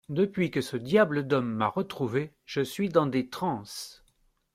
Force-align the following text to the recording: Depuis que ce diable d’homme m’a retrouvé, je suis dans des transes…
Depuis 0.09 0.49
que 0.49 0.61
ce 0.61 0.77
diable 0.77 1.27
d’homme 1.27 1.53
m’a 1.53 1.67
retrouvé, 1.67 2.33
je 2.43 2.61
suis 2.61 2.89
dans 2.89 3.05
des 3.05 3.29
transes… 3.29 4.03